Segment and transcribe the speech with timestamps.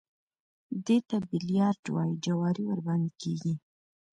[0.85, 3.53] دې ته بيليارډ وايي جواري ورباندې کېږي.